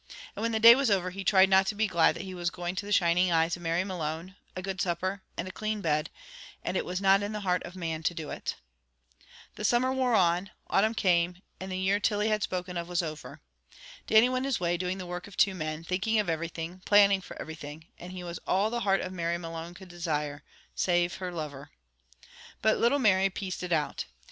And 0.35 0.41
when 0.41 0.51
the 0.51 0.59
day 0.59 0.73
was 0.73 0.89
over, 0.89 1.11
he 1.11 1.23
tried 1.23 1.47
not 1.47 1.67
to 1.67 1.75
be 1.75 1.85
glad 1.85 2.15
that 2.15 2.23
he 2.23 2.33
was 2.33 2.49
going 2.49 2.73
to 2.73 2.87
the 2.87 2.91
shining 2.91 3.31
eyes 3.31 3.55
of 3.55 3.61
Mary 3.61 3.83
Malone, 3.83 4.35
a 4.55 4.61
good 4.63 4.81
supper, 4.81 5.21
and 5.37 5.47
a 5.47 5.51
clean 5.51 5.79
bed, 5.79 6.09
and 6.63 6.75
it 6.75 6.85
was 6.85 6.99
not 7.01 7.21
in 7.21 7.33
the 7.33 7.41
heart 7.41 7.61
of 7.61 7.75
man 7.75 8.01
to 8.01 8.15
do 8.15 8.31
it. 8.31 8.55
The 9.57 9.63
summer 9.63 9.93
wore 9.93 10.15
on, 10.15 10.49
autumn 10.65 10.95
came, 10.95 11.43
and 11.59 11.71
the 11.71 11.77
year 11.77 11.99
Tilly 11.99 12.29
had 12.29 12.41
spoken 12.41 12.77
of 12.77 12.87
was 12.87 13.03
over. 13.03 13.41
Dannie 14.07 14.27
went 14.29 14.45
his 14.45 14.59
way, 14.59 14.75
doing 14.75 14.97
the 14.97 15.05
work 15.05 15.27
of 15.27 15.37
two 15.37 15.53
men, 15.53 15.83
thinking 15.83 16.17
of 16.19 16.29
everything, 16.29 16.81
planning 16.83 17.21
for 17.21 17.39
everything, 17.39 17.85
and 17.99 18.11
he 18.11 18.23
was 18.23 18.39
all 18.47 18.71
the 18.71 18.79
heart 18.79 19.01
of 19.01 19.11
Mary 19.13 19.37
Malone 19.37 19.75
could 19.75 19.89
desire, 19.89 20.41
save 20.73 21.17
her 21.17 21.31
lover. 21.31 21.69
By 22.63 22.73
little 22.73 22.97
Mary 22.97 23.29
pieced 23.29 23.61
it 23.61 23.71
out. 23.71 24.05